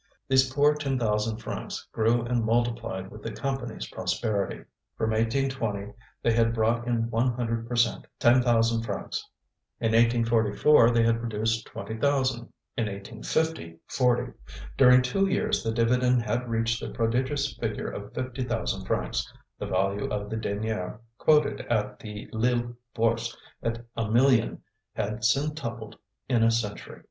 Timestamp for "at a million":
23.61-24.63